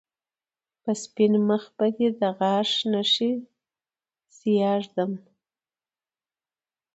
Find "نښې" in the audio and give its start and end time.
2.91-3.31